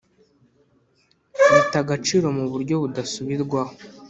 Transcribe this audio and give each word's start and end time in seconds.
Bita 1.51 1.77
agaciro 1.83 2.27
mu 2.37 2.45
buryo 2.51 2.75
budasubirwaho 2.81 3.73